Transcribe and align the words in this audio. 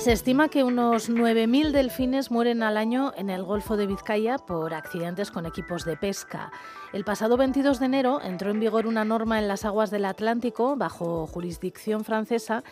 Se 0.00 0.12
estima 0.12 0.48
que 0.48 0.64
unos 0.64 1.10
9.000 1.10 1.72
delfines 1.72 2.30
mueren 2.30 2.62
al 2.62 2.78
año 2.78 3.12
en 3.18 3.28
el 3.28 3.44
Golfo 3.44 3.76
de 3.76 3.86
Vizcaya 3.86 4.38
por 4.38 4.72
accidentes 4.72 5.30
con 5.30 5.44
equipos 5.44 5.84
de 5.84 5.98
pesca. 5.98 6.50
El 6.92 7.04
pasado 7.04 7.36
22 7.36 7.78
de 7.78 7.86
enero 7.86 8.20
entró 8.20 8.50
en 8.50 8.58
vigor 8.58 8.88
una 8.88 9.04
norma 9.04 9.38
en 9.38 9.46
las 9.46 9.64
aguas 9.64 9.92
del 9.92 10.04
Atlántico, 10.04 10.74
bajo 10.74 11.28
jurisdicción 11.28 12.04
francesa, 12.04 12.64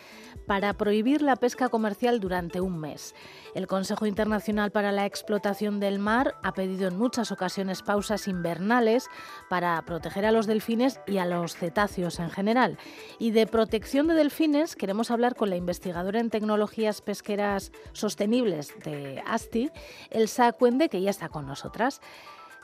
para 0.45 0.73
prohibir 0.73 1.21
la 1.21 1.37
pesca 1.37 1.69
comercial 1.69 2.19
durante 2.19 2.59
un 2.59 2.79
mes. 2.79 3.15
El 3.55 3.65
Consejo 3.65 4.05
Internacional 4.05 4.71
para 4.71 4.91
la 4.91 5.05
Explotación 5.05 5.79
del 5.79 5.99
Mar 5.99 6.35
ha 6.43 6.51
pedido 6.51 6.89
en 6.89 6.97
muchas 6.97 7.31
ocasiones 7.31 7.81
pausas 7.81 8.27
invernales 8.27 9.07
para 9.49 9.81
proteger 9.83 10.25
a 10.25 10.33
los 10.33 10.47
delfines 10.47 10.99
y 11.07 11.19
a 11.19 11.25
los 11.25 11.55
cetáceos 11.55 12.19
en 12.19 12.29
general. 12.29 12.77
Y 13.19 13.31
de 13.31 13.47
protección 13.47 14.07
de 14.07 14.15
delfines 14.15 14.75
queremos 14.75 15.11
hablar 15.11 15.35
con 15.35 15.49
la 15.49 15.55
investigadora 15.55 16.19
en 16.19 16.29
tecnologías 16.29 17.01
pesqueras 17.01 17.71
sostenibles 17.93 18.73
de 18.83 19.23
ASTI, 19.25 19.71
Elsa 20.09 20.51
Cuende, 20.51 20.89
que 20.89 21.01
ya 21.01 21.09
está 21.09 21.29
con 21.29 21.47
nosotras. 21.47 22.01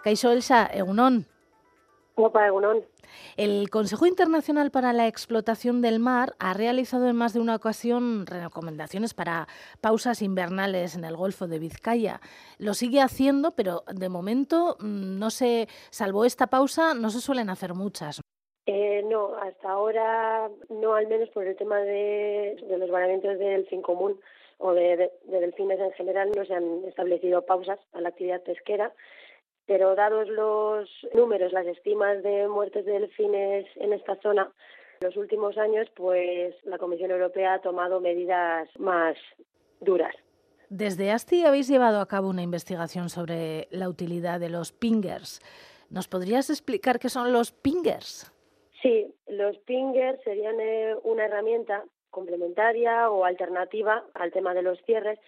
Caixo 0.03 0.33
Elsa, 0.33 0.65
Egunon. 0.65 1.27
El 3.35 3.69
Consejo 3.69 4.05
Internacional 4.05 4.71
para 4.71 4.93
la 4.93 5.07
Explotación 5.07 5.81
del 5.81 5.99
Mar 5.99 6.33
ha 6.39 6.53
realizado 6.53 7.09
en 7.09 7.15
más 7.15 7.33
de 7.33 7.41
una 7.41 7.55
ocasión 7.55 8.25
recomendaciones 8.25 9.13
para 9.13 9.47
pausas 9.81 10.21
invernales 10.21 10.95
en 10.95 11.03
el 11.03 11.17
Golfo 11.17 11.47
de 11.47 11.59
Vizcaya. 11.59 12.21
Lo 12.57 12.73
sigue 12.73 13.01
haciendo, 13.01 13.51
pero 13.51 13.83
de 13.93 14.07
momento 14.07 14.77
mm, 14.79 15.19
no 15.19 15.29
se, 15.29 15.67
salvo 15.89 16.23
esta 16.23 16.47
pausa, 16.47 16.93
no 16.93 17.09
se 17.09 17.19
suelen 17.19 17.49
hacer 17.49 17.73
muchas. 17.73 18.21
Eh, 18.65 19.03
no, 19.05 19.35
hasta 19.35 19.69
ahora 19.69 20.49
no, 20.69 20.95
al 20.95 21.07
menos 21.07 21.29
por 21.29 21.45
el 21.45 21.55
tema 21.57 21.79
de, 21.79 22.55
los 22.79 22.89
varamientos 22.89 23.37
del 23.37 23.39
delfín 23.39 23.81
común 23.81 24.19
o 24.57 24.71
de 24.71 25.11
delfines 25.25 25.79
en 25.79 25.91
general, 25.91 26.31
no 26.33 26.45
se 26.45 26.53
han 26.53 26.85
establecido 26.85 27.45
pausas 27.45 27.77
a 27.91 27.99
la 27.99 28.09
actividad 28.09 28.41
pesquera 28.41 28.93
pero 29.67 29.95
dados 29.95 30.27
los 30.29 30.89
números, 31.13 31.51
las 31.51 31.65
estimas 31.65 32.21
de 32.23 32.47
muertes 32.47 32.85
de 32.85 32.99
delfines 32.99 33.65
en 33.75 33.93
esta 33.93 34.15
zona, 34.21 34.51
en 34.99 35.07
los 35.07 35.17
últimos 35.17 35.57
años, 35.57 35.87
pues 35.95 36.55
la 36.63 36.77
Comisión 36.77 37.11
Europea 37.11 37.55
ha 37.55 37.61
tomado 37.61 37.99
medidas 37.99 38.69
más 38.79 39.17
duras. 39.79 40.15
Desde 40.69 41.11
ASTI 41.11 41.45
habéis 41.45 41.67
llevado 41.67 41.99
a 41.99 42.07
cabo 42.07 42.29
una 42.29 42.41
investigación 42.41 43.09
sobre 43.09 43.67
la 43.71 43.87
utilidad 43.87 44.39
de 44.39 44.49
los 44.49 44.71
pingers. 44.71 45.41
¿Nos 45.89 46.07
podrías 46.07 46.49
explicar 46.49 46.99
qué 46.99 47.09
son 47.09 47.31
los 47.31 47.51
pingers? 47.51 48.31
Sí, 48.81 49.13
los 49.27 49.57
pingers 49.59 50.21
serían 50.23 50.59
eh, 50.59 50.95
una 51.03 51.25
herramienta 51.25 51.83
complementaria 52.09 53.09
o 53.09 53.25
alternativa 53.25 54.03
al 54.13 54.31
tema 54.31 54.53
de 54.53 54.63
los 54.63 54.81
cierres 54.85 55.19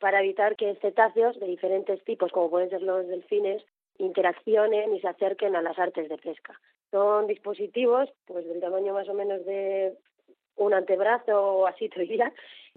para 0.00 0.20
evitar 0.20 0.56
que 0.56 0.76
cetáceos 0.76 1.38
de 1.40 1.46
diferentes 1.46 2.02
tipos, 2.04 2.32
como 2.32 2.50
pueden 2.50 2.70
ser 2.70 2.82
los 2.82 3.06
delfines, 3.06 3.62
interaccionen 3.98 4.94
y 4.94 5.00
se 5.00 5.08
acerquen 5.08 5.56
a 5.56 5.62
las 5.62 5.78
artes 5.78 6.08
de 6.08 6.18
pesca. 6.18 6.60
Son 6.90 7.26
dispositivos 7.26 8.12
pues 8.26 8.46
del 8.46 8.60
tamaño 8.60 8.94
más 8.94 9.08
o 9.08 9.14
menos 9.14 9.44
de 9.44 9.96
un 10.56 10.74
antebrazo 10.74 11.40
o 11.40 11.66
así 11.66 11.88
te 11.88 12.00
diría, 12.00 12.32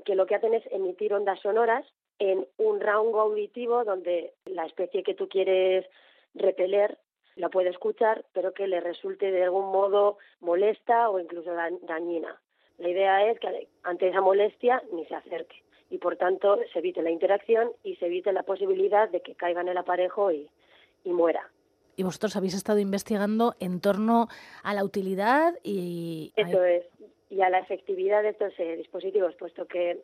que 0.05 0.15
lo 0.15 0.25
que 0.25 0.35
hacen 0.35 0.53
es 0.53 0.63
emitir 0.71 1.13
ondas 1.13 1.39
sonoras 1.39 1.85
en 2.19 2.45
un 2.57 2.79
rango 2.81 3.21
auditivo 3.21 3.83
donde 3.83 4.33
la 4.45 4.65
especie 4.65 5.03
que 5.03 5.13
tú 5.13 5.29
quieres 5.29 5.85
repeler 6.33 6.97
la 7.35 7.49
puede 7.49 7.69
escuchar, 7.69 8.25
pero 8.33 8.53
que 8.53 8.67
le 8.67 8.81
resulte 8.81 9.31
de 9.31 9.43
algún 9.43 9.71
modo 9.71 10.17
molesta 10.41 11.09
o 11.09 11.19
incluso 11.19 11.53
dañina. 11.53 12.39
La 12.77 12.89
idea 12.89 13.29
es 13.29 13.39
que 13.39 13.67
ante 13.83 14.09
esa 14.09 14.21
molestia 14.21 14.81
ni 14.91 15.05
se 15.05 15.15
acerque 15.15 15.63
y 15.89 15.97
por 15.97 16.17
tanto 16.17 16.59
se 16.71 16.79
evite 16.79 17.01
la 17.01 17.11
interacción 17.11 17.71
y 17.83 17.95
se 17.95 18.05
evite 18.05 18.31
la 18.31 18.43
posibilidad 18.43 19.09
de 19.09 19.21
que 19.21 19.35
caiga 19.35 19.61
en 19.61 19.69
el 19.69 19.77
aparejo 19.77 20.31
y, 20.31 20.49
y 21.03 21.11
muera. 21.11 21.49
Y 21.95 22.03
vosotros 22.03 22.35
habéis 22.35 22.53
estado 22.53 22.79
investigando 22.79 23.55
en 23.59 23.81
torno 23.81 24.27
a 24.63 24.73
la 24.73 24.83
utilidad 24.83 25.55
y... 25.63 26.31
Eso 26.35 26.63
es, 26.63 26.85
y 27.29 27.41
a 27.41 27.49
la 27.49 27.59
efectividad 27.59 28.23
de 28.23 28.29
estos 28.29 28.53
eh, 28.57 28.77
dispositivos, 28.77 29.35
puesto 29.35 29.67
que 29.67 30.01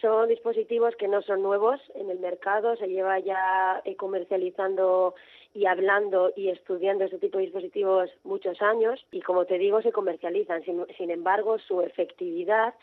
son 0.00 0.28
dispositivos 0.28 0.94
que 0.96 1.08
no 1.08 1.22
son 1.22 1.42
nuevos 1.42 1.80
en 1.94 2.10
el 2.10 2.18
mercado, 2.18 2.76
se 2.76 2.88
lleva 2.88 3.18
ya 3.18 3.80
eh, 3.84 3.96
comercializando 3.96 5.14
y 5.54 5.66
hablando 5.66 6.32
y 6.34 6.48
estudiando 6.48 7.04
este 7.04 7.18
tipo 7.18 7.38
de 7.38 7.44
dispositivos 7.44 8.10
muchos 8.24 8.60
años 8.62 9.04
y 9.10 9.20
como 9.20 9.44
te 9.44 9.58
digo 9.58 9.82
se 9.82 9.92
comercializan. 9.92 10.62
sin 10.64 11.10
embargo, 11.10 11.58
su 11.58 11.82
efectividad 11.82 12.74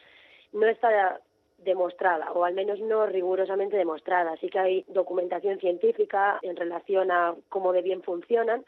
no 0.52 0.68
está 0.68 1.22
demostrada, 1.64 2.32
o 2.34 2.44
al 2.44 2.54
menos 2.54 2.80
no 2.80 3.06
rigurosamente 3.06 3.78
demostrada. 3.78 4.34
Así 4.34 4.50
que 4.50 4.60
hay 4.60 4.86
documentación 4.88 5.60
científica 5.60 6.40
en 6.42 6.56
relación 6.56 7.12
a 7.12 7.36
cómo 7.50 7.74
de 7.74 7.82
bien 7.82 8.02
funcionan, 8.04 8.64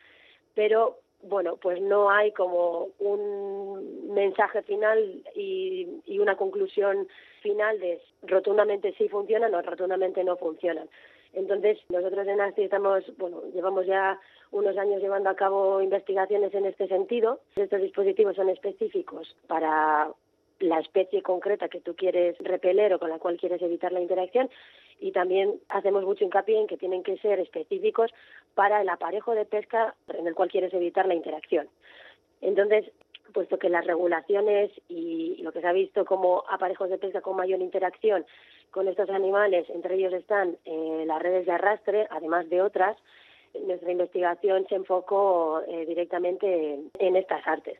pero 0.53 0.97
bueno, 1.24 1.57
pues 1.57 1.81
no 1.81 2.09
hay 2.09 2.31
como 2.31 2.90
un 3.00 4.13
mensaje 4.13 4.62
final 4.63 5.24
y, 5.35 5.88
una 6.19 6.35
conclusión 6.38 7.07
final 7.41 7.79
de 7.79 8.00
rotundamente 8.22 8.94
sí 8.94 9.09
funcionan 9.09 9.56
o 9.56 9.62
rotundamente 9.63 10.23
no 10.23 10.38
funcionan. 10.38 10.88
Entonces, 11.34 11.79
nosotros 11.90 12.28
en 12.28 12.41
ASTI 12.41 12.63
estamos, 12.63 13.03
bueno, 13.18 13.41
llevamos 13.53 13.88
ya 13.88 14.19
unos 14.52 14.78
años 14.78 15.02
llevando 15.02 15.31
a 15.31 15.35
cabo 15.35 15.81
investigaciones 15.81 16.53
en 16.53 16.66
este 16.66 16.88
sentido. 16.88 17.40
Estos 17.56 17.81
dispositivos 17.81 18.35
son 18.35 18.50
específicos 18.50 19.35
para 19.47 20.12
la 20.62 20.80
especie 20.80 21.22
concreta 21.22 21.70
que 21.70 21.82
tú 21.82 21.96
quieres 21.96 22.38
repeler 22.40 22.94
o 22.94 23.00
con 23.00 23.10
la 23.10 23.20
cual 23.20 23.38
quieres 23.38 23.62
evitar 23.62 23.92
la 23.92 24.02
interacción 24.02 24.50
y 25.00 25.12
también 25.12 25.60
hacemos 25.70 26.04
mucho 26.04 26.24
hincapié 26.24 26.60
en 26.60 26.68
que 26.68 26.78
tienen 26.78 27.04
que 27.04 27.18
ser 27.18 27.40
específicos 27.40 28.12
para 28.54 28.82
el 28.82 28.90
aparejo 28.90 29.34
de 29.34 29.46
pesca 29.46 29.96
en 30.14 30.28
el 30.28 30.36
cual 30.36 30.50
quieres 30.50 30.74
evitar 30.74 31.08
la 31.08 31.16
interacción. 31.16 31.68
Entonces, 32.42 32.92
puesto 33.34 33.58
que 33.58 33.70
las 33.70 33.86
regulaciones 33.86 34.72
y 34.88 35.42
lo 35.42 35.52
que 35.52 35.62
se 35.62 35.68
ha 35.68 35.74
visto 35.74 36.06
como 36.06 36.44
aparejos 36.50 36.90
de 36.90 36.98
pesca 36.98 37.22
con 37.22 37.36
mayor 37.36 37.62
interacción 37.62 38.26
con 38.70 38.88
estos 38.88 39.10
animales, 39.10 39.70
entre 39.70 39.96
ellos 39.96 40.14
están 40.14 40.58
eh, 40.66 41.04
las 41.06 41.22
redes 41.22 41.46
de 41.46 41.52
arrastre, 41.52 42.08
además 42.10 42.50
de 42.50 42.62
otras, 42.62 42.98
nuestra 43.66 43.92
investigación 43.92 44.66
se 44.70 44.76
enfocó 44.76 45.62
eh, 45.68 45.86
directamente 45.86 46.80
en 47.00 47.16
estas 47.16 47.46
artes. 47.46 47.80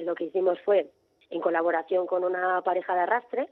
Lo 0.00 0.14
que 0.14 0.24
hicimos 0.24 0.58
fue 0.64 0.90
en 1.32 1.40
colaboración 1.40 2.06
con 2.06 2.24
una 2.24 2.60
pareja 2.62 2.94
de 2.94 3.00
arrastre. 3.00 3.48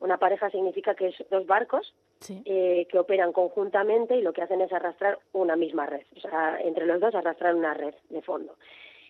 Una 0.00 0.18
pareja 0.18 0.50
significa 0.50 0.94
que 0.94 1.08
es 1.08 1.16
dos 1.30 1.46
barcos 1.46 1.94
eh, 2.28 2.86
que 2.90 2.98
operan 2.98 3.32
conjuntamente 3.32 4.16
y 4.16 4.22
lo 4.22 4.32
que 4.32 4.42
hacen 4.42 4.60
es 4.60 4.72
arrastrar 4.72 5.18
una 5.32 5.56
misma 5.56 5.86
red. 5.86 6.04
O 6.16 6.20
sea, 6.20 6.58
entre 6.60 6.86
los 6.86 7.00
dos 7.00 7.14
arrastrar 7.14 7.54
una 7.54 7.74
red 7.74 7.94
de 8.08 8.22
fondo. 8.22 8.56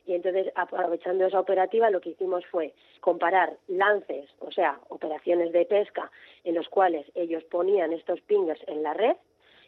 Y 0.06 0.14
entonces, 0.14 0.52
aprovechando 0.54 1.26
esa 1.26 1.40
operativa, 1.40 1.90
lo 1.90 2.00
que 2.00 2.10
hicimos 2.10 2.44
fue 2.46 2.74
comparar 3.00 3.56
lances, 3.68 4.28
o 4.40 4.50
sea, 4.50 4.78
operaciones 4.88 5.52
de 5.52 5.64
pesca 5.64 6.10
en 6.44 6.54
los 6.54 6.68
cuales 6.68 7.06
ellos 7.14 7.42
ponían 7.44 7.92
estos 7.92 8.20
pingers 8.22 8.60
en 8.66 8.82
la 8.82 8.94
red 8.94 9.16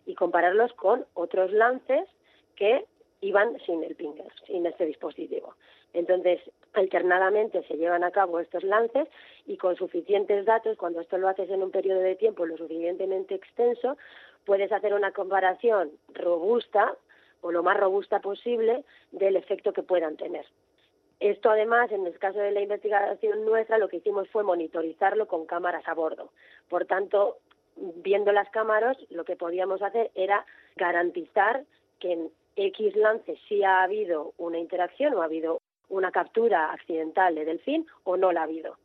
y 0.04 0.14
compararlos 0.14 0.72
con 0.74 1.06
otros 1.14 1.52
lances 1.52 2.06
que 2.54 2.84
iban 3.20 3.58
sin 3.64 3.82
el 3.82 3.94
pinger, 3.94 4.32
sin 4.46 4.66
este 4.66 4.86
dispositivo. 4.86 5.54
Entonces, 5.92 6.40
alternadamente 6.74 7.62
se 7.64 7.76
llevan 7.76 8.04
a 8.04 8.10
cabo 8.10 8.38
estos 8.38 8.62
lances 8.62 9.08
y 9.46 9.56
con 9.56 9.76
suficientes 9.76 10.44
datos, 10.44 10.76
cuando 10.76 11.00
esto 11.00 11.16
lo 11.16 11.28
haces 11.28 11.48
en 11.50 11.62
un 11.62 11.70
periodo 11.70 12.00
de 12.00 12.16
tiempo 12.16 12.44
lo 12.44 12.56
suficientemente 12.56 13.34
extenso, 13.34 13.96
puedes 14.44 14.70
hacer 14.72 14.92
una 14.92 15.12
comparación 15.12 15.90
robusta 16.12 16.94
o 17.40 17.50
lo 17.50 17.62
más 17.62 17.78
robusta 17.78 18.20
posible 18.20 18.84
del 19.12 19.36
efecto 19.36 19.72
que 19.72 19.82
puedan 19.82 20.16
tener. 20.16 20.44
Esto 21.18 21.48
además, 21.48 21.90
en 21.92 22.06
el 22.06 22.18
caso 22.18 22.38
de 22.38 22.50
la 22.50 22.60
investigación 22.60 23.44
nuestra, 23.46 23.78
lo 23.78 23.88
que 23.88 23.96
hicimos 23.96 24.28
fue 24.28 24.42
monitorizarlo 24.42 25.26
con 25.26 25.46
cámaras 25.46 25.86
a 25.88 25.94
bordo. 25.94 26.30
Por 26.68 26.84
tanto, 26.84 27.38
viendo 27.76 28.32
las 28.32 28.50
cámaras, 28.50 28.98
lo 29.08 29.24
que 29.24 29.36
podíamos 29.36 29.80
hacer 29.80 30.10
era 30.14 30.44
garantizar 30.76 31.64
que 31.98 32.28
X 32.56 32.96
lances 32.96 33.38
sí 33.48 33.62
ha 33.62 33.82
habido 33.82 34.32
una 34.38 34.58
interacción 34.58 35.14
o 35.14 35.22
ha 35.22 35.26
habido 35.26 35.60
una 35.88 36.10
captura 36.10 36.72
accidental 36.72 37.34
de 37.34 37.44
delfín 37.44 37.86
o 38.04 38.16
no 38.16 38.32
la 38.32 38.40
ha 38.40 38.44
habido. 38.44 38.76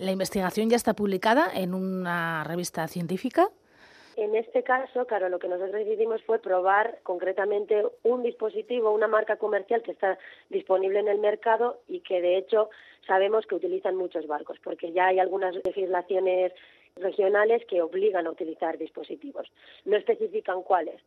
¿La 0.00 0.12
investigación 0.12 0.70
ya 0.70 0.76
está 0.76 0.94
publicada 0.94 1.50
en 1.54 1.74
una 1.74 2.42
revista 2.44 2.88
científica? 2.88 3.50
En 4.16 4.36
este 4.36 4.62
caso, 4.62 5.06
claro, 5.06 5.28
lo 5.28 5.40
que 5.40 5.48
nosotros 5.48 5.72
decidimos 5.72 6.22
fue 6.22 6.38
probar 6.38 7.00
concretamente 7.02 7.84
un 8.04 8.22
dispositivo, 8.22 8.92
una 8.92 9.08
marca 9.08 9.36
comercial 9.36 9.82
que 9.82 9.90
está 9.90 10.18
disponible 10.48 11.00
en 11.00 11.08
el 11.08 11.18
mercado 11.18 11.80
y 11.88 12.00
que 12.00 12.20
de 12.20 12.38
hecho 12.38 12.70
sabemos 13.06 13.44
que 13.46 13.56
utilizan 13.56 13.96
muchos 13.96 14.26
barcos, 14.28 14.58
porque 14.62 14.92
ya 14.92 15.08
hay 15.08 15.18
algunas 15.18 15.56
legislaciones 15.64 16.52
regionales 16.96 17.64
que 17.66 17.82
obligan 17.82 18.26
a 18.28 18.30
utilizar 18.30 18.78
dispositivos. 18.78 19.50
No 19.84 19.96
especifican 19.96 20.62
cuáles. 20.62 21.02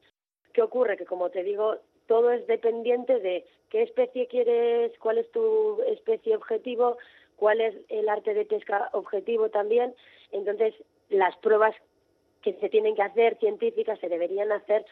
¿Qué 0.58 0.64
ocurre? 0.64 0.98
Que 0.98 1.06
como 1.06 1.30
te 1.30 1.44
digo, 1.44 1.76
todo 2.08 2.32
es 2.32 2.48
dependiente 2.48 3.20
de 3.20 3.46
qué 3.70 3.84
especie 3.84 4.26
quieres, 4.26 4.92
cuál 4.98 5.20
es 5.20 5.30
tu 5.30 5.84
especie 5.84 6.36
objetivo, 6.36 6.98
cuál 7.36 7.62
es 7.62 7.76
el 7.90 8.10
arte 8.10 8.34
de 8.34 8.44
pesca 8.44 8.90
objetivo 8.94 9.50
también. 9.50 9.94
Entonces, 10.32 10.74
las 11.10 11.38
pruebas 11.38 11.76
que 12.42 12.54
se 12.54 12.70
tienen 12.70 12.96
que 12.96 13.04
hacer 13.04 13.38
científicas 13.38 14.00
se 14.00 14.10
deberían 14.10 14.52
hacer 14.52 14.84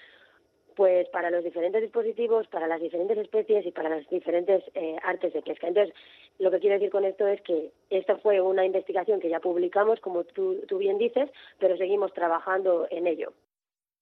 pues 0.75 1.09
para 1.09 1.31
los 1.31 1.43
diferentes 1.43 1.81
dispositivos, 1.81 2.45
para 2.45 2.67
las 2.67 2.79
diferentes 2.79 3.17
especies 3.17 3.65
y 3.65 3.71
para 3.71 3.89
las 3.89 4.07
diferentes 4.09 4.63
eh, 4.75 4.97
artes 5.01 5.33
de 5.33 5.41
pesca. 5.41 5.67
Entonces, 5.67 5.95
lo 6.37 6.51
que 6.51 6.59
quiero 6.59 6.75
decir 6.75 6.91
con 6.91 7.05
esto 7.05 7.25
es 7.25 7.41
que 7.41 7.71
esta 7.89 8.17
fue 8.17 8.39
una 8.39 8.65
investigación 8.65 9.19
que 9.19 9.29
ya 9.29 9.39
publicamos, 9.39 9.99
como 9.99 10.25
tú, 10.25 10.61
tú 10.67 10.77
bien 10.77 10.99
dices, 10.99 11.27
pero 11.57 11.75
seguimos 11.75 12.13
trabajando 12.13 12.85
en 12.91 13.07
ello. 13.07 13.33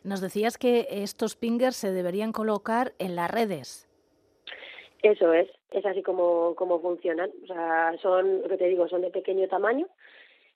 Nos 0.03 0.21
decías 0.21 0.57
que 0.57 0.87
estos 0.89 1.35
pingers 1.35 1.75
se 1.75 1.91
deberían 1.91 2.31
colocar 2.31 2.93
en 2.99 3.15
las 3.15 3.31
redes. 3.31 3.87
Eso 5.01 5.33
es, 5.33 5.49
es 5.71 5.85
así 5.85 6.01
como, 6.01 6.55
como 6.55 6.79
funcionan. 6.79 7.31
O 7.43 7.47
sea, 7.47 7.95
son, 8.01 8.41
lo 8.41 8.49
que 8.49 8.57
te 8.57 8.67
digo, 8.67 8.87
son 8.87 9.01
de 9.01 9.09
pequeño 9.09 9.47
tamaño. 9.47 9.87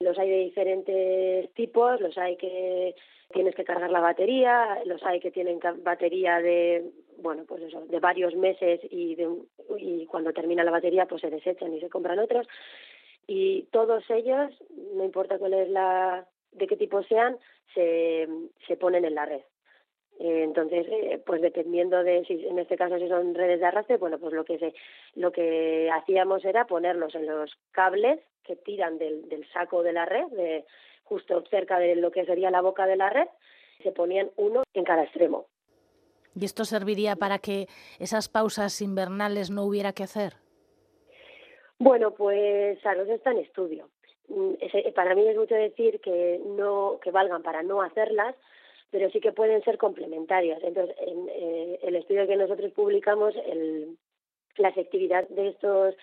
Los 0.00 0.18
hay 0.18 0.30
de 0.30 0.38
diferentes 0.38 1.52
tipos, 1.54 2.00
los 2.00 2.16
hay 2.18 2.36
que 2.36 2.94
tienes 3.32 3.54
que 3.54 3.64
cargar 3.64 3.90
la 3.90 4.00
batería, 4.00 4.78
los 4.86 5.02
hay 5.02 5.20
que 5.20 5.30
tienen 5.30 5.60
batería 5.82 6.40
de, 6.40 6.90
bueno, 7.18 7.44
pues 7.46 7.62
eso, 7.62 7.84
de 7.86 8.00
varios 8.00 8.34
meses 8.34 8.80
y, 8.90 9.16
de, 9.16 9.28
y 9.78 10.06
cuando 10.06 10.32
termina 10.32 10.64
la 10.64 10.70
batería 10.70 11.06
pues 11.06 11.20
se 11.20 11.30
desechan 11.30 11.74
y 11.74 11.80
se 11.80 11.90
compran 11.90 12.18
otros. 12.18 12.46
Y 13.26 13.64
todos 13.64 14.02
ellos, 14.08 14.50
no 14.94 15.04
importa 15.04 15.38
cuál 15.38 15.52
es 15.54 15.68
la, 15.68 16.26
de 16.58 16.66
qué 16.66 16.76
tipo 16.76 17.02
sean, 17.04 17.38
se, 17.74 18.28
se 18.66 18.76
ponen 18.76 19.04
en 19.04 19.14
la 19.14 19.26
red. 19.26 19.42
Eh, 20.18 20.42
entonces, 20.42 20.86
eh, 20.90 21.22
pues 21.24 21.40
dependiendo 21.40 22.02
de 22.02 22.24
si 22.24 22.44
en 22.46 22.58
este 22.58 22.76
caso 22.76 22.98
si 22.98 23.08
son 23.08 23.34
redes 23.34 23.60
de 23.60 23.66
arrastre, 23.66 23.98
bueno, 23.98 24.18
pues 24.18 24.32
lo 24.32 24.44
que 24.44 24.58
se, 24.58 24.74
lo 25.14 25.30
que 25.30 25.88
hacíamos 25.90 26.44
era 26.44 26.66
ponerlos 26.66 27.14
en 27.14 27.26
los 27.26 27.56
cables 27.70 28.20
que 28.42 28.56
tiran 28.56 28.98
del, 28.98 29.28
del 29.28 29.48
saco 29.52 29.82
de 29.82 29.92
la 29.92 30.06
red, 30.06 30.26
de, 30.28 30.64
justo 31.04 31.42
cerca 31.50 31.78
de 31.78 31.94
lo 31.94 32.10
que 32.10 32.24
sería 32.24 32.50
la 32.50 32.60
boca 32.60 32.86
de 32.86 32.96
la 32.96 33.10
red, 33.10 33.28
se 33.82 33.92
ponían 33.92 34.30
uno 34.36 34.64
en 34.74 34.84
cada 34.84 35.04
extremo. 35.04 35.46
¿Y 36.34 36.44
esto 36.44 36.64
serviría 36.64 37.16
para 37.16 37.38
que 37.38 37.66
esas 37.98 38.28
pausas 38.28 38.80
invernales 38.80 39.50
no 39.50 39.64
hubiera 39.64 39.92
que 39.92 40.02
hacer? 40.02 40.34
Bueno, 41.78 42.12
pues 42.12 42.84
a 42.84 42.94
los 42.94 43.08
está 43.08 43.30
en 43.30 43.38
estudio. 43.38 43.88
Mm, 44.28 44.54
para 44.94 45.14
mí 45.14 45.26
es 45.26 45.36
mucho 45.36 45.54
decir 45.54 46.00
que 46.00 46.40
no 46.44 46.98
que 47.02 47.10
valgan 47.10 47.42
para 47.42 47.62
no 47.62 47.82
hacerlas, 47.82 48.34
pero 48.90 49.10
sí 49.10 49.20
que 49.20 49.32
pueden 49.32 49.62
ser 49.64 49.78
complementarias. 49.78 50.62
Entonces, 50.62 50.96
en 51.00 51.28
eh, 51.28 51.78
el 51.82 51.96
estudio 51.96 52.26
que 52.26 52.36
nosotros 52.36 52.72
publicamos, 52.72 53.34
el, 53.46 53.96
la 54.56 54.68
efectividad 54.68 55.28
de 55.28 55.48
estos 55.48 55.94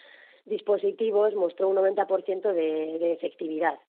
dispositivos 0.45 1.33
mostró 1.35 1.69
un 1.69 1.77
90% 1.77 2.53
de, 2.53 2.99
de 2.99 3.13
efectividad 3.13 3.79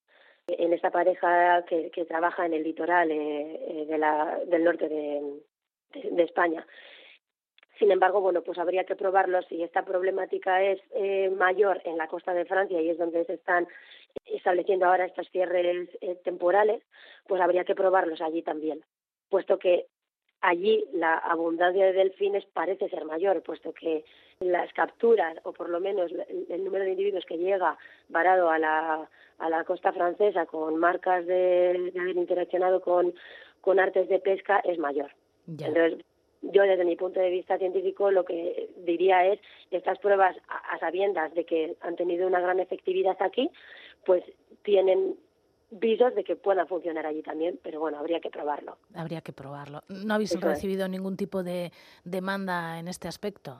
en 0.48 0.72
esta 0.72 0.90
pareja 0.90 1.64
que, 1.68 1.90
que 1.90 2.04
trabaja 2.04 2.46
en 2.46 2.54
el 2.54 2.62
litoral 2.62 3.10
eh, 3.10 3.60
eh, 3.68 3.86
de 3.86 3.98
la, 3.98 4.40
del 4.46 4.64
norte 4.64 4.88
de, 4.88 5.40
de, 5.92 6.22
España. 6.22 6.64
Sin 7.78 7.90
embargo, 7.90 8.20
bueno, 8.20 8.42
pues 8.42 8.58
habría 8.58 8.84
que 8.84 8.96
probarlo 8.96 9.42
si 9.42 9.62
esta 9.62 9.84
problemática 9.84 10.62
es 10.62 10.80
eh, 10.94 11.30
mayor 11.30 11.80
en 11.84 11.98
la 11.98 12.08
costa 12.08 12.32
de 12.32 12.46
Francia 12.46 12.80
y 12.80 12.88
es 12.90 12.98
donde 12.98 13.24
se 13.24 13.34
están 13.34 13.66
estableciendo 14.24 14.86
ahora 14.86 15.04
estos 15.04 15.28
cierres 15.30 15.90
temporales, 16.24 16.82
pues 17.26 17.40
habría 17.40 17.64
que 17.64 17.74
probarlos 17.74 18.20
allí 18.22 18.42
también, 18.42 18.82
puesto 19.28 19.58
que 19.58 19.86
allí 20.40 20.84
la 20.92 21.18
abundancia 21.18 21.86
de 21.86 21.92
delfines 21.92 22.44
parece 22.46 22.88
ser 22.88 23.04
mayor, 23.04 23.42
puesto 23.42 23.72
que 23.72 24.04
las 24.40 24.72
capturas, 24.72 25.36
o 25.44 25.52
por 25.52 25.68
lo 25.68 25.80
menos 25.80 26.12
el 26.48 26.64
número 26.64 26.84
de 26.84 26.92
individuos 26.92 27.24
que 27.26 27.38
llega 27.38 27.76
varado 28.08 28.50
a 28.50 28.58
la, 28.58 29.08
a 29.38 29.50
la 29.50 29.64
costa 29.64 29.92
francesa 29.92 30.46
con 30.46 30.76
marcas 30.76 31.26
de, 31.26 31.92
haber 31.98 32.16
interaccionado 32.16 32.80
con, 32.80 33.14
con 33.60 33.80
artes 33.80 34.08
de 34.08 34.18
pesca, 34.18 34.60
es 34.60 34.78
mayor. 34.78 35.10
Entonces, 35.48 36.04
yo 36.42 36.62
desde 36.62 36.84
mi 36.84 36.96
punto 36.96 37.20
de 37.20 37.30
vista 37.30 37.58
científico 37.58 38.10
lo 38.10 38.24
que 38.24 38.70
diría 38.84 39.26
es 39.26 39.40
estas 39.70 39.98
pruebas 39.98 40.36
a 40.48 40.78
sabiendas 40.78 41.34
de 41.34 41.44
que 41.44 41.76
han 41.80 41.96
tenido 41.96 42.26
una 42.26 42.40
gran 42.40 42.60
efectividad 42.60 43.16
aquí, 43.20 43.50
pues 44.04 44.22
tienen 44.62 45.16
visos 45.70 46.14
de 46.14 46.24
que 46.24 46.36
pueda 46.36 46.66
funcionar 46.66 47.06
allí 47.06 47.22
también, 47.22 47.58
pero 47.62 47.80
bueno, 47.80 47.98
habría 47.98 48.20
que 48.20 48.30
probarlo. 48.30 48.78
Habría 48.94 49.20
que 49.20 49.32
probarlo. 49.32 49.82
¿No 49.88 50.14
habéis 50.14 50.40
recibido 50.40 50.88
ningún 50.88 51.16
tipo 51.16 51.42
de 51.42 51.72
demanda 52.04 52.78
en 52.78 52.88
este 52.88 53.08
aspecto? 53.08 53.58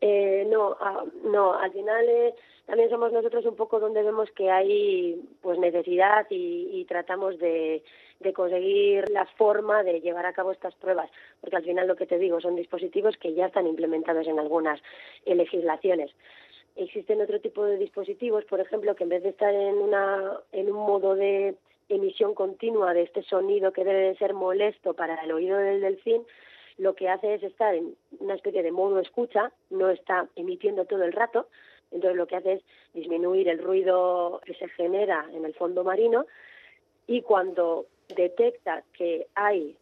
Eh, 0.00 0.46
no, 0.50 0.76
ah, 0.80 1.04
no, 1.24 1.54
al 1.54 1.72
final 1.72 2.08
eh, 2.08 2.34
también 2.66 2.90
somos 2.90 3.12
nosotros 3.12 3.44
un 3.44 3.56
poco 3.56 3.78
donde 3.78 4.02
vemos 4.02 4.30
que 4.32 4.50
hay 4.50 5.20
pues 5.42 5.58
necesidad 5.58 6.26
y, 6.30 6.70
y 6.72 6.84
tratamos 6.86 7.38
de, 7.38 7.82
conseguir 8.34 9.10
la 9.10 9.26
forma 9.26 9.82
de 9.82 10.00
llevar 10.00 10.24
a 10.24 10.32
cabo 10.32 10.50
estas 10.50 10.74
pruebas, 10.76 11.10
porque 11.40 11.56
al 11.56 11.64
final 11.64 11.86
lo 11.86 11.96
que 11.96 12.06
te 12.06 12.18
digo 12.18 12.40
son 12.40 12.56
dispositivos 12.56 13.18
que 13.18 13.34
ya 13.34 13.46
están 13.46 13.66
implementados 13.66 14.26
en 14.26 14.38
algunas 14.38 14.80
eh, 15.26 15.34
legislaciones. 15.34 16.10
Existen 16.76 17.20
otro 17.20 17.40
tipo 17.40 17.64
de 17.64 17.76
dispositivos, 17.76 18.44
por 18.46 18.60
ejemplo, 18.60 18.96
que 18.96 19.04
en 19.04 19.10
vez 19.10 19.22
de 19.22 19.28
estar 19.28 19.54
en, 19.54 19.76
una, 19.76 20.40
en 20.52 20.72
un 20.72 20.86
modo 20.86 21.14
de 21.14 21.54
emisión 21.90 22.34
continua 22.34 22.94
de 22.94 23.02
este 23.02 23.22
sonido 23.24 23.72
que 23.72 23.84
debe 23.84 24.08
de 24.08 24.16
ser 24.16 24.32
molesto 24.32 24.94
para 24.94 25.16
el 25.22 25.30
oído 25.32 25.58
del 25.58 25.82
delfín, 25.82 26.24
lo 26.78 26.94
que 26.94 27.08
hace 27.08 27.34
es 27.34 27.42
estar 27.42 27.74
en 27.74 27.96
una 28.18 28.34
especie 28.34 28.62
de 28.62 28.72
modo 28.72 28.98
escucha, 28.98 29.52
no 29.70 29.90
está 29.90 30.28
emitiendo 30.36 30.84
todo 30.84 31.04
el 31.04 31.12
rato, 31.12 31.48
entonces 31.90 32.16
lo 32.16 32.26
que 32.26 32.36
hace 32.36 32.52
es 32.54 32.62
disminuir 32.92 33.48
el 33.48 33.58
ruido 33.58 34.40
que 34.44 34.54
se 34.54 34.68
genera 34.70 35.28
en 35.32 35.44
el 35.44 35.54
fondo 35.54 35.84
marino 35.84 36.26
y 37.06 37.22
cuando 37.22 37.86
detecta 38.08 38.82
que 38.92 39.28
hay 39.34 39.76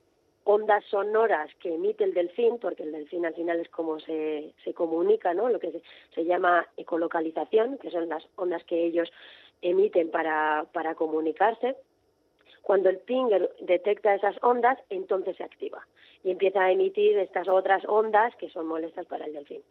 ondas 0.44 0.85
sonoras 0.87 1.50
que 1.61 1.75
emite 1.75 2.05
el 2.05 2.15
delfín, 2.15 2.59
porque 2.59 2.83
el 2.83 2.93
delfín 2.93 3.25
al 3.25 3.35
final 3.35 3.61
es 3.61 3.69
como 3.69 4.00
se, 4.00 4.53
se 4.65 4.75
comunica, 4.75 5.33
¿no? 5.35 5.49
Lo 5.49 5.61
que 5.61 5.83
se, 6.15 6.25
llama 6.25 6.67
ecolocalización, 6.77 7.79
que 7.79 7.91
son 7.91 8.09
las 8.09 8.27
ondas 8.35 8.65
que 8.65 8.85
ellos 8.85 9.11
emiten 9.62 10.11
para, 10.11 10.67
para 10.73 10.97
comunicarse. 10.97 11.77
Cuando 12.62 12.89
el 12.89 12.99
pinger 12.99 13.55
detecta 13.61 14.15
esas 14.15 14.37
ondas, 14.43 14.79
entonces 14.91 15.37
se 15.37 15.44
activa 15.44 15.87
y 16.25 16.31
empieza 16.31 16.63
a 16.63 16.73
emitir 16.73 17.19
estas 17.19 17.49
otras 17.49 17.85
ondas 17.87 18.35
que 18.37 18.49
son 18.51 18.67
molestas 18.67 19.06
para 19.06 19.27
el 19.27 19.32
delfín. 19.32 19.63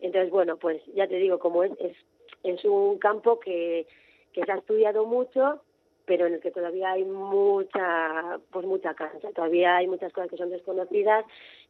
Entonces, 0.00 0.30
bueno, 0.30 0.56
pues 0.56 0.82
ya 0.94 1.06
te 1.06 1.16
digo, 1.16 1.38
como 1.38 1.62
es, 1.62 1.72
es, 1.80 1.96
es 2.42 2.64
un 2.64 2.98
campo 2.98 3.38
que, 3.38 3.86
que 4.32 4.44
se 4.44 4.52
ha 4.52 4.56
estudiado 4.56 5.06
mucho, 5.06 5.60
pero 6.06 6.26
en 6.26 6.34
el 6.34 6.40
que 6.40 6.50
todavía 6.50 6.92
hay 6.92 7.04
mucha, 7.04 8.40
pues 8.50 8.66
mucha 8.66 8.94
cancha, 8.94 9.30
todavía 9.32 9.76
hay 9.76 9.86
muchas 9.86 10.12
cosas 10.12 10.30
que 10.30 10.36
son 10.36 10.50
desconocidas, 10.50 11.24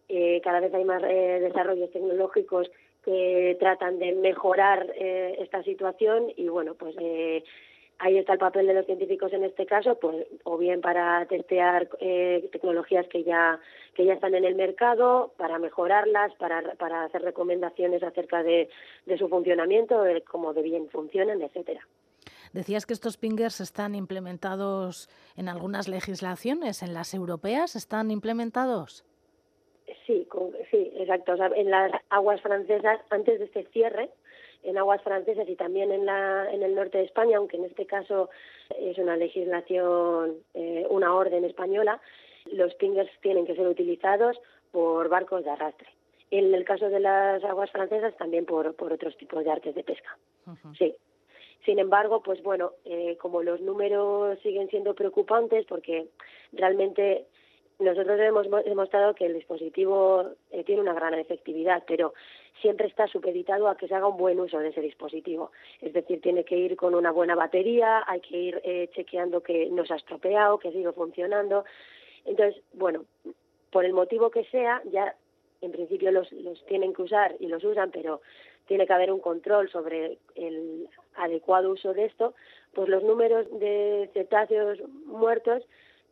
eh, 0.09 0.41
cada 0.43 0.61
vez 0.61 0.73
hay 0.73 0.85
más 0.85 1.03
eh, 1.03 1.41
desarrollos 1.41 1.91
tecnológicos 1.91 2.71
que 3.05 3.57
tratan 3.59 3.99
de 3.99 4.13
mejorar 4.13 4.93
eh, 4.97 5.37
esta 5.39 5.63
situación 5.63 6.33
y 6.37 6.49
bueno, 6.49 6.75
pues 6.75 6.95
eh, 6.99 7.45
ahí 8.01 8.19
está 8.19 8.33
el 8.33 8.39
papel 8.39 8.67
de 8.67 8.75
los 8.75 8.87
científicos 8.87 9.33
en 9.33 9.45
este 9.45 9.67
caso, 9.67 9.99
pues 10.01 10.27
o 10.45 10.59
bien 10.59 10.81
para 10.81 11.27
testear 11.27 11.89
eh, 12.01 12.49
tecnologías 12.51 13.07
que 13.09 13.23
ya 13.23 13.61
que 13.95 14.05
ya 14.05 14.15
están 14.15 14.35
en 14.35 14.45
el 14.45 14.55
mercado, 14.55 15.33
para 15.37 15.59
mejorarlas, 15.59 16.33
para, 16.37 16.63
para 16.75 17.05
hacer 17.05 17.23
recomendaciones 17.23 18.03
acerca 18.03 18.43
de, 18.43 18.69
de 19.05 19.19
su 19.19 19.29
funcionamiento, 19.29 20.03
de 20.03 20.23
cómo 20.23 20.55
de 20.55 20.63
bien 20.63 20.89
funcionan, 20.89 21.43
etcétera. 21.43 21.87
Decías 22.53 22.87
que 22.87 22.95
estos 22.95 23.17
pingers 23.17 23.61
están 23.61 23.95
implementados 23.95 25.09
en 25.37 25.49
algunas 25.49 25.89
legislaciones, 25.89 26.83
en 26.83 26.95
las 26.95 27.15
europeas, 27.15 27.77
¿están 27.77 28.11
implementados? 28.11 29.05
Sí, 30.07 30.27
sí, 30.71 30.93
exacto. 30.97 31.35
en 31.55 31.71
las 31.71 31.93
aguas 32.09 32.41
francesas, 32.41 33.01
antes 33.11 33.39
de 33.39 33.45
este 33.45 33.65
cierre, 33.67 34.11
en 34.63 34.79
aguas 34.79 35.03
francesas 35.03 35.49
y 35.49 35.57
también 35.57 35.93
en, 35.93 36.07
la, 36.07 36.51
en 36.51 36.63
el 36.63 36.75
norte 36.75 36.99
de 36.99 37.05
España, 37.05 37.39
aunque 37.39 37.57
en 37.57 37.65
este 37.65 37.87
caso 37.87 38.31
es 38.79 38.99
una 38.99 39.17
legislación, 39.17 40.37
eh, 40.55 40.87
una 40.91 41.15
orden 41.15 41.45
española, 41.45 42.01
los 42.53 42.75
pingers 42.75 43.11
tienen 43.21 43.47
que 43.47 43.55
ser 43.55 43.67
utilizados 43.67 44.41
por 44.71 45.09
barcos 45.09 45.45
de 45.45 45.51
arrastre. 45.51 45.89
En 46.31 46.55
el 46.55 46.65
caso 46.65 46.89
de 46.89 47.01
las 47.01 47.43
aguas 47.45 47.71
francesas, 47.71 48.17
también 48.17 48.47
por, 48.47 48.75
por 48.75 48.93
otros 48.93 49.17
tipos 49.17 49.45
de 49.45 49.51
artes 49.51 49.75
de 49.75 49.83
pesca. 49.83 50.17
Sí. 50.79 50.95
Sin 51.65 51.79
embargo, 51.79 52.23
pues 52.23 52.43
bueno, 52.43 52.73
eh, 52.85 53.17
como 53.21 53.43
los 53.43 53.61
números 53.61 54.39
siguen 54.43 54.69
siendo 54.69 54.95
preocupantes, 54.95 55.67
porque 55.67 56.09
realmente 56.53 57.27
nosotros 57.81 58.21
hemos 58.21 58.47
demostrado 58.65 59.15
que 59.15 59.27
el 59.27 59.35
dispositivo 59.35 60.31
eh, 60.51 60.65
tiene 60.65 60.83
una 60.83 60.95
gran 60.95 61.15
efectividad, 61.15 61.83
pero 61.87 62.15
siempre 62.61 62.87
está 62.87 63.07
supeditado 63.07 63.69
a 63.69 63.77
que 63.77 63.89
se 63.89 63.95
haga 63.95 64.09
un 64.09 64.19
buen 64.19 64.39
uso 64.39 64.59
de 64.59 64.69
ese 64.69 64.81
dispositivo. 64.81 65.51
Es 65.81 65.93
decir, 65.93 66.21
tiene 66.21 66.45
que 66.45 66.57
ir 66.57 66.77
con 66.77 66.95
una 66.95 67.11
buena 67.11 67.35
batería, 67.35 68.05
hay 68.07 68.21
que 68.21 68.37
ir 68.37 68.61
eh, 68.65 68.89
chequeando 68.95 69.43
que 69.43 69.71
no 69.71 69.85
se 69.87 69.95
ha 69.95 69.97
estropeado, 69.97 70.59
que 70.59 70.73
sigue 70.73 70.93
funcionando. 70.93 71.65
Entonces, 72.25 72.63
bueno, 72.75 73.05
por 73.71 73.85
el 73.85 73.93
motivo 73.93 74.31
que 74.31 74.45
sea, 74.45 74.83
ya 74.91 75.15
en 75.63 75.73
principio 75.73 76.11
los, 76.13 76.31
los 76.33 76.65
tienen 76.67 76.93
que 76.93 77.03
usar 77.03 77.35
y 77.41 77.47
los 77.47 77.65
usan, 77.65 77.91
pero 77.91 78.21
tiene 78.67 78.87
que 78.87 78.93
haber 78.93 79.11
un 79.11 79.21
control 79.21 79.69
sobre 79.71 80.19
el 80.35 80.89
adecuado 81.17 81.71
uso 81.71 81.93
de 81.93 82.05
esto, 82.05 82.35
pues 82.73 82.89
los 82.89 83.03
números 83.03 83.47
de 83.59 84.11
cetáceos 84.15 84.79
muertos 85.07 85.65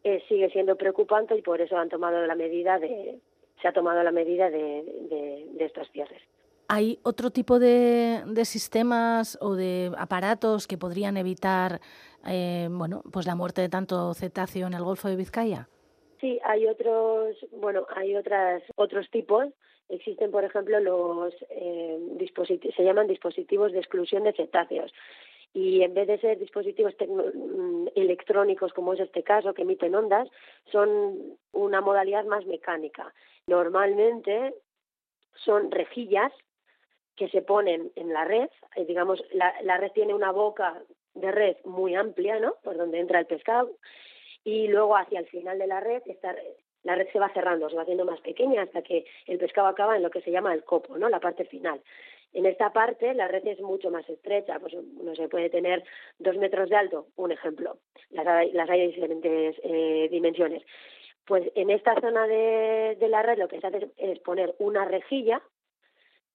eh, 0.05 0.23
sigue 0.29 0.51
siendo 0.51 0.77
preocupante 0.77 1.37
y 1.37 1.43
por 1.43 1.61
eso 1.61 1.77
han 1.77 1.89
tomado 1.89 2.27
la 2.27 2.35
medida 2.35 2.79
de, 2.79 3.19
se 3.61 3.69
ha 3.69 3.73
tomado 3.73 4.03
la 4.03 4.13
medida 4.13 4.51
de, 4.51 4.85
de, 5.57 5.65
estos 5.65 5.91
cierres. 5.91 6.23
¿Hay 6.69 6.99
otro 7.03 7.31
tipo 7.31 7.59
de, 7.59 8.23
de, 8.27 8.45
sistemas 8.45 9.39
o 9.41 9.55
de 9.55 9.91
aparatos 9.97 10.67
que 10.67 10.77
podrían 10.77 11.17
evitar 11.17 11.81
eh, 12.27 12.69
bueno, 12.71 13.03
pues 13.13 13.27
la 13.27 13.35
muerte 13.35 13.63
de 13.63 13.69
tanto 13.69 14.13
cetáceo 14.15 14.67
en 14.67 14.75
el 14.75 14.83
Golfo 14.83 15.09
de 15.09 15.17
Vizcaya? 15.17 15.69
Sí, 16.21 16.39
hay 16.45 16.67
otros, 16.67 17.37
bueno, 17.53 17.87
hay 17.95 18.17
otras, 18.17 18.63
otros 18.77 19.09
tipos. 19.11 19.47
Existen, 19.89 20.31
por 20.31 20.45
ejemplo, 20.45 20.79
los 20.81 21.35
eh, 21.49 21.99
dispositivos, 22.19 22.75
se 22.75 22.85
llaman 22.85 23.07
dispositivos 23.07 23.73
de 23.73 23.79
exclusión 23.79 24.25
de 24.25 24.33
cetáceos. 24.33 24.93
Y 25.53 25.83
en 25.83 25.95
vez 25.95 26.07
de 26.07 26.19
ser 26.19 26.39
dispositivos 26.39 26.95
mm, 27.01 27.89
electrónicos, 27.95 28.73
como 28.73 28.93
es 28.93 29.01
este 29.01 29.23
caso, 29.23 29.55
que 29.55 29.63
emiten 29.63 29.95
ondas, 29.95 30.29
son 30.71 31.39
una 31.53 31.81
modalidad 31.81 32.25
más 32.25 32.45
mecánica. 32.47 33.13
Normalmente 33.47 34.55
son 35.35 35.71
rejillas 35.71 36.33
que 37.17 37.29
se 37.29 37.43
ponen 37.43 37.91
en 37.97 38.13
la 38.13 38.25
red, 38.25 38.49
eh, 38.77 38.85
digamos, 38.85 39.23
la, 39.33 39.53
la 39.63 39.77
red 39.77 39.91
tiene 39.93 40.15
una 40.15 40.31
boca 40.31 40.81
de 41.15 41.33
red 41.33 41.57
muy 41.65 41.95
amplia, 41.95 42.39
¿no? 42.39 42.55
Por 42.63 42.77
donde 42.77 43.01
entra 43.01 43.19
el 43.19 43.27
pescado, 43.27 43.71
y 44.45 44.69
luego 44.69 44.97
hacia 44.97 45.19
el 45.21 45.27
final 45.27 45.59
de 45.59 45.67
la 45.67 45.81
red 45.81 46.03
esta, 46.07 46.35
la 46.89 46.95
red 46.95 47.09
se 47.13 47.19
va 47.19 47.29
cerrando, 47.35 47.69
se 47.69 47.77
va 47.77 47.83
haciendo 47.83 48.07
más 48.07 48.19
pequeña 48.23 48.63
hasta 48.63 48.81
que 48.81 49.05
el 49.27 49.37
pescado 49.37 49.67
acaba 49.69 49.95
en 49.95 50.03
lo 50.03 50.09
que 50.09 50.23
se 50.23 50.31
llama 50.31 50.55
el 50.55 50.65
copo, 50.65 50.97
¿no? 50.97 51.11
La 51.11 51.21
parte 51.21 51.45
final. 51.45 51.83
En 52.33 52.47
esta 52.47 52.73
parte 52.73 53.13
la 53.13 53.29
red 53.29 53.47
es 53.47 53.61
mucho 53.61 53.91
más 53.91 54.09
estrecha, 54.09 54.59
pues 54.59 54.73
no 54.73 55.15
se 55.15 55.29
puede 55.29 55.51
tener 55.51 55.85
dos 56.19 56.39
metros 56.39 56.71
de 56.71 56.77
alto, 56.77 57.09
un 57.17 57.31
ejemplo. 57.31 57.77
Las 58.09 58.27
hay, 58.27 58.53
las 58.53 58.71
hay 58.71 58.81
de 58.81 58.87
diferentes 58.87 59.57
eh, 59.65 60.09
dimensiones. 60.11 60.63
Pues 61.27 61.53
en 61.55 61.69
esta 61.69 61.95
zona 62.01 62.27
de, 62.27 62.97
de 62.99 63.09
la 63.09 63.23
red 63.23 63.37
lo 63.37 63.49
que 63.49 63.61
se 63.61 63.67
hace 63.67 63.91
es 63.99 64.19
poner 64.21 64.55
una 64.59 64.87
rejilla, 64.87 65.43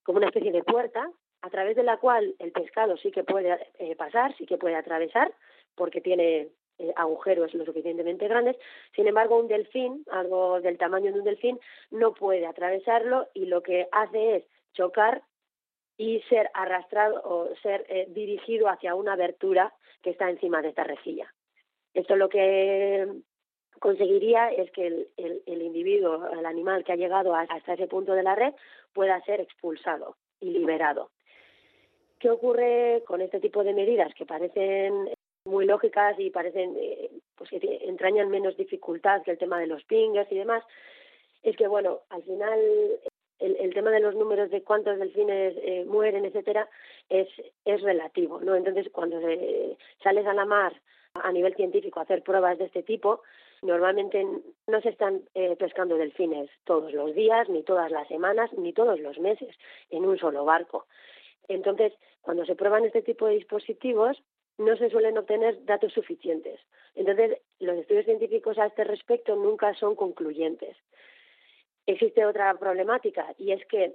como 0.04 0.18
una 0.18 0.28
especie 0.28 0.52
de 0.52 0.62
puerta, 0.62 1.10
a 1.42 1.50
través 1.50 1.74
de 1.74 1.82
la 1.82 1.96
cual 1.96 2.36
el 2.38 2.52
pescado 2.52 2.96
sí 2.96 3.10
que 3.10 3.24
puede 3.24 3.58
eh, 3.80 3.96
pasar, 3.96 4.36
sí 4.36 4.46
que 4.46 4.56
puede 4.56 4.76
atravesar, 4.76 5.34
porque 5.74 6.00
tiene 6.00 6.50
eh, 6.78 6.92
agujeros 6.96 7.54
lo 7.54 7.64
suficientemente 7.64 8.28
grandes. 8.28 8.56
Sin 8.94 9.06
embargo, 9.06 9.38
un 9.38 9.48
delfín, 9.48 10.04
algo 10.10 10.60
del 10.60 10.78
tamaño 10.78 11.12
de 11.12 11.18
un 11.18 11.24
delfín, 11.24 11.58
no 11.90 12.14
puede 12.14 12.46
atravesarlo 12.46 13.28
y 13.34 13.46
lo 13.46 13.62
que 13.62 13.88
hace 13.92 14.36
es 14.36 14.44
chocar 14.72 15.22
y 15.96 16.20
ser 16.28 16.50
arrastrado 16.54 17.22
o 17.24 17.54
ser 17.62 17.86
eh, 17.88 18.06
dirigido 18.08 18.68
hacia 18.68 18.94
una 18.94 19.12
abertura 19.12 19.72
que 20.02 20.10
está 20.10 20.28
encima 20.28 20.60
de 20.62 20.68
esta 20.68 20.84
rejilla. 20.84 21.32
Esto 21.94 22.16
lo 22.16 22.28
que 22.28 23.06
conseguiría 23.78 24.50
es 24.50 24.70
que 24.72 24.86
el, 24.86 25.08
el, 25.16 25.42
el 25.46 25.62
individuo, 25.62 26.28
el 26.32 26.46
animal 26.46 26.84
que 26.84 26.92
ha 26.92 26.96
llegado 26.96 27.34
hasta 27.34 27.74
ese 27.74 27.86
punto 27.86 28.14
de 28.14 28.22
la 28.22 28.34
red, 28.34 28.52
pueda 28.92 29.20
ser 29.24 29.40
expulsado 29.40 30.16
y 30.40 30.50
liberado. 30.50 31.10
¿Qué 32.18 32.30
ocurre 32.30 33.02
con 33.06 33.20
este 33.20 33.38
tipo 33.38 33.62
de 33.62 33.74
medidas 33.74 34.14
que 34.14 34.26
parecen 34.26 35.10
muy 35.44 35.66
lógicas 35.66 36.18
y 36.18 36.30
parecen 36.30 36.74
eh, 36.78 37.10
pues 37.36 37.50
que 37.50 37.58
entrañan 37.82 38.30
menos 38.30 38.56
dificultad 38.56 39.22
que 39.22 39.32
el 39.32 39.38
tema 39.38 39.60
de 39.60 39.66
los 39.66 39.84
pingers 39.84 40.30
y 40.32 40.38
demás, 40.38 40.64
es 41.42 41.56
que 41.56 41.68
bueno, 41.68 42.00
al 42.08 42.22
final 42.22 42.60
el, 43.38 43.56
el 43.56 43.74
tema 43.74 43.90
de 43.90 44.00
los 44.00 44.14
números 44.14 44.50
de 44.50 44.62
cuántos 44.62 44.98
delfines 44.98 45.54
eh, 45.58 45.84
mueren, 45.86 46.24
etcétera, 46.24 46.68
es, 47.08 47.28
es 47.64 47.82
relativo, 47.82 48.40
¿no? 48.40 48.54
Entonces, 48.54 48.88
cuando 48.90 49.20
sales 50.02 50.26
a 50.26 50.34
la 50.34 50.46
mar 50.46 50.80
a 51.14 51.30
nivel 51.30 51.54
científico 51.54 52.00
a 52.00 52.04
hacer 52.04 52.22
pruebas 52.22 52.58
de 52.58 52.64
este 52.64 52.82
tipo, 52.82 53.22
normalmente 53.62 54.26
no 54.66 54.80
se 54.80 54.88
están 54.88 55.22
eh, 55.34 55.56
pescando 55.56 55.96
delfines 55.96 56.50
todos 56.64 56.92
los 56.92 57.14
días, 57.14 57.48
ni 57.48 57.62
todas 57.62 57.90
las 57.90 58.08
semanas, 58.08 58.52
ni 58.54 58.72
todos 58.72 58.98
los 58.98 59.18
meses 59.18 59.54
en 59.90 60.04
un 60.04 60.18
solo 60.18 60.44
barco. 60.44 60.86
Entonces, 61.48 61.92
cuando 62.22 62.44
se 62.46 62.56
prueban 62.56 62.84
este 62.84 63.02
tipo 63.02 63.26
de 63.26 63.34
dispositivos, 63.34 64.22
no 64.58 64.76
se 64.76 64.90
suelen 64.90 65.18
obtener 65.18 65.64
datos 65.64 65.92
suficientes. 65.92 66.60
Entonces, 66.94 67.38
los 67.58 67.76
estudios 67.76 68.04
científicos 68.04 68.58
a 68.58 68.66
este 68.66 68.84
respecto 68.84 69.34
nunca 69.36 69.74
son 69.74 69.96
concluyentes. 69.96 70.76
Existe 71.86 72.24
otra 72.24 72.54
problemática 72.54 73.34
y 73.38 73.52
es 73.52 73.64
que 73.66 73.94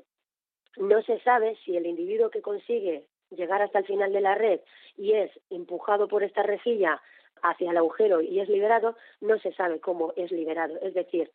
no 0.77 1.01
se 1.03 1.19
sabe 1.21 1.57
si 1.63 1.75
el 1.75 1.85
individuo 1.85 2.29
que 2.29 2.41
consigue 2.41 3.05
llegar 3.31 3.61
hasta 3.61 3.79
el 3.79 3.85
final 3.85 4.11
de 4.11 4.21
la 4.21 4.35
red 4.35 4.59
y 4.97 5.13
es 5.13 5.31
empujado 5.49 6.07
por 6.07 6.23
esta 6.23 6.43
rejilla 6.43 7.01
hacia 7.41 7.71
el 7.71 7.77
agujero 7.77 8.21
y 8.21 8.39
es 8.39 8.49
liberado, 8.49 8.95
no 9.21 9.39
se 9.39 9.53
sabe 9.53 9.79
cómo 9.79 10.13
es 10.15 10.31
liberado. 10.31 10.77
Es 10.81 10.93
decir, 10.93 11.31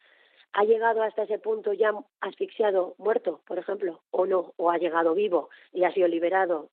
ha 0.53 0.65
llegado 0.65 1.03
hasta 1.03 1.25
ese 1.25 1.39
punto 1.39 1.73
ya 1.73 1.93
asfixiado, 2.21 2.95
muerto, 2.99 3.41
por 3.47 3.59
ejemplo, 3.59 4.01
o 4.11 4.27
no, 4.27 4.53
o 4.57 4.71
ha 4.71 4.79
llegado 4.79 5.15
vivo 5.15 5.51
y 5.73 5.85
ha 5.85 5.93
sido 5.93 6.09
liberado 6.09 6.69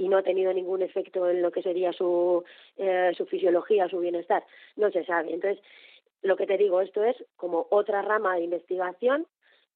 y 0.00 0.08
no 0.08 0.16
ha 0.16 0.22
tenido 0.22 0.52
ningún 0.54 0.80
efecto 0.80 1.28
en 1.28 1.42
lo 1.42 1.52
que 1.52 1.62
sería 1.62 1.92
su, 1.92 2.42
eh, 2.78 3.12
su 3.16 3.26
fisiología, 3.26 3.86
su 3.88 3.98
bienestar, 3.98 4.42
no 4.76 4.90
se 4.90 5.04
sabe. 5.04 5.34
Entonces, 5.34 5.62
lo 6.22 6.36
que 6.36 6.46
te 6.46 6.56
digo, 6.56 6.80
esto 6.80 7.04
es 7.04 7.16
como 7.36 7.66
otra 7.70 8.00
rama 8.00 8.36
de 8.36 8.44
investigación. 8.44 9.26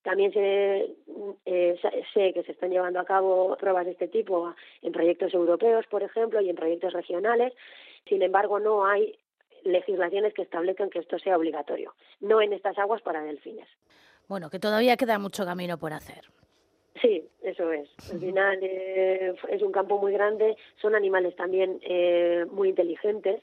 También 0.03 0.33
sé, 0.33 0.97
eh, 1.45 1.79
sé 2.15 2.33
que 2.33 2.43
se 2.43 2.53
están 2.53 2.71
llevando 2.71 3.01
a 3.01 3.05
cabo 3.05 3.55
pruebas 3.59 3.85
de 3.85 3.93
este 3.93 4.09
tipo 4.09 4.55
en 4.81 4.93
proyectos 4.93 5.35
europeos, 5.35 5.87
por 5.91 6.03
ejemplo, 6.03 6.41
y 6.41 6.49
en 6.49 6.57
proyectos 6.57 6.95
regionales. 6.95 7.53
Sin 8.09 8.23
embargo, 8.23 8.59
no 8.61 8.87
hay 8.87 9.19
legislaciones 9.63 10.33
que 10.33 10.43
establezcan 10.43 10.89
que 10.89 11.01
esto 11.01 11.19
sea 11.19 11.37
obligatorio, 11.37 11.95
no 12.21 12.41
en 12.41 12.55
estas 12.55 12.79
aguas 12.79 13.03
para 13.03 13.23
delfines. 13.23 13.69
Bueno, 14.27 14.49
que 14.49 14.59
todavía 14.59 14.97
queda 14.97 15.19
mucho 15.19 15.45
camino 15.45 15.79
por 15.79 15.93
hacer. 15.93 16.25
Sí, 17.01 17.29
eso 17.45 17.71
es. 17.73 17.89
Al 18.11 18.21
final 18.21 18.59
eh, 18.63 19.35
es 19.49 19.63
un 19.63 19.73
campo 19.73 19.99
muy 19.99 20.13
grande, 20.13 20.57
son 20.81 20.95
animales 20.95 21.37
también 21.37 21.79
eh, 21.83 22.47
muy 22.51 22.71
inteligentes 22.71 23.43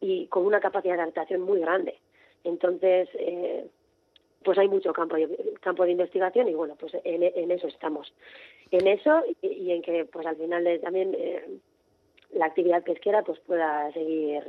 y 0.00 0.26
con 0.28 0.46
una 0.46 0.60
capacidad 0.60 0.94
de 0.94 1.02
adaptación 1.02 1.40
muy 1.40 1.60
grande. 1.60 1.98
Entonces, 2.44 3.08
eh, 3.14 3.66
pues 4.44 4.58
hay 4.58 4.68
mucho 4.68 4.92
campo, 4.92 5.16
campo 5.60 5.84
de 5.84 5.92
investigación 5.92 6.48
y 6.48 6.54
bueno, 6.54 6.76
pues 6.78 6.92
en, 7.02 7.50
eso 7.50 7.66
estamos. 7.66 8.12
En 8.70 8.86
eso 8.86 9.22
y, 9.42 9.70
en 9.72 9.82
que 9.82 10.04
pues 10.04 10.26
al 10.26 10.36
final 10.36 10.80
también 10.82 11.16
la 12.32 12.46
actividad 12.46 12.82
pesquera 12.82 13.22
pues 13.22 13.40
pueda 13.40 13.90
seguir 13.92 14.42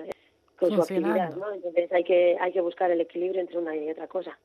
con 0.58 0.72
su 0.72 0.82
actividad, 0.82 1.36
¿no? 1.36 1.54
Entonces 1.54 1.92
hay 1.92 2.04
que, 2.04 2.38
hay 2.40 2.52
que 2.52 2.62
buscar 2.62 2.92
el 2.92 3.02
equilibrio 3.02 3.42
entre 3.42 3.58
una 3.58 3.76
y 3.76 3.90
otra 3.90 4.08
cosa. 4.08 4.38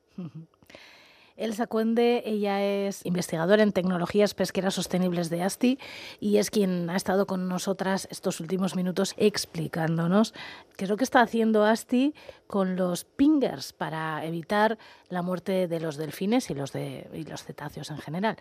Elsa 1.41 1.67
Cuende, 1.67 2.21
ella 2.25 2.63
es 2.63 3.05
investigadora 3.05 3.63
en 3.63 3.71
tecnologías 3.71 4.33
pesqueras 4.33 4.75
sostenibles 4.75 5.29
de 5.29 5.41
ASTI 5.41 5.79
y 6.19 6.37
es 6.37 6.51
quien 6.51 6.89
ha 6.89 6.95
estado 6.95 7.25
con 7.25 7.47
nosotras 7.47 8.07
estos 8.11 8.39
últimos 8.39 8.75
minutos 8.75 9.15
explicándonos 9.17 10.33
qué 10.77 10.85
es 10.85 10.89
lo 10.89 10.97
que 10.97 11.03
está 11.03 11.21
haciendo 11.21 11.65
ASTI 11.65 12.13
con 12.47 12.75
los 12.75 13.05
pingers 13.05 13.73
para 13.73 14.23
evitar 14.25 14.77
la 15.09 15.23
muerte 15.23 15.67
de 15.67 15.79
los 15.79 15.97
delfines 15.97 16.49
y 16.51 16.53
los, 16.53 16.73
de, 16.73 17.09
y 17.13 17.23
los 17.23 17.43
cetáceos 17.43 17.89
en 17.89 17.97
general. 17.97 18.37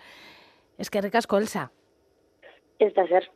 Es 0.76 0.90
que 0.90 1.00
recasco, 1.00 1.38
Elsa. 1.38 1.72
Ser. 2.78 3.30